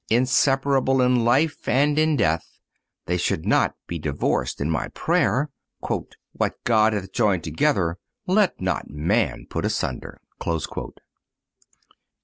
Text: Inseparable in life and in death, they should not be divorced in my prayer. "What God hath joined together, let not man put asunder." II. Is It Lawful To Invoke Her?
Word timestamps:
Inseparable 0.09 0.99
in 0.99 1.23
life 1.23 1.67
and 1.69 1.99
in 1.99 2.15
death, 2.17 2.57
they 3.05 3.17
should 3.17 3.45
not 3.45 3.75
be 3.85 3.99
divorced 3.99 4.59
in 4.59 4.67
my 4.67 4.87
prayer. 4.95 5.51
"What 6.31 6.55
God 6.63 6.93
hath 6.93 7.11
joined 7.13 7.43
together, 7.43 7.99
let 8.25 8.59
not 8.59 8.89
man 8.89 9.45
put 9.47 9.63
asunder." 9.63 10.19
II. 10.43 10.55
Is 10.55 10.63
It 10.63 10.69
Lawful 10.71 10.71
To 10.73 10.79
Invoke 10.93 10.97
Her? 10.97 11.01